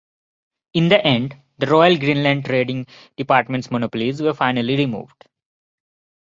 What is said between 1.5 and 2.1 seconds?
the Royal